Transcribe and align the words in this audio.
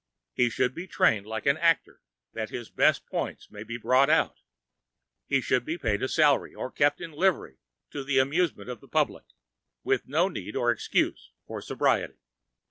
He 0.33 0.49
should 0.49 0.73
be 0.73 0.87
trained 0.87 1.27
like 1.27 1.45
an 1.45 1.57
actor 1.57 2.01
that 2.33 2.49
his 2.49 2.71
best 2.71 3.05
points 3.05 3.51
may 3.51 3.61
be 3.61 3.77
brought 3.77 4.09
out; 4.09 4.39
he 5.27 5.41
should 5.41 5.63
be 5.63 5.77
paid 5.77 6.01
a 6.01 6.07
salary 6.09 6.55
or 6.55 6.71
kept 6.71 6.99
in 6.99 7.11
livery 7.11 7.59
to 7.91 7.99
amuse 8.19 8.51
the 8.51 8.89
public, 8.91 9.25
with 9.83 10.07
no 10.07 10.27
need 10.27 10.55
or 10.55 10.71
excuse 10.71 11.33
for 11.45 11.61
sobriety. 11.61 12.17